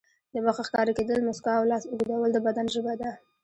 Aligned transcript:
د 0.33 0.35
مخ 0.45 0.57
ښکاره 0.67 0.91
کېدل، 0.97 1.19
مسکا 1.29 1.51
او 1.59 1.65
لاس 1.71 1.83
اوږدول 1.87 2.29
د 2.33 2.37
بدن 2.47 2.65
ژبه 2.73 2.93
ده. 3.01 3.11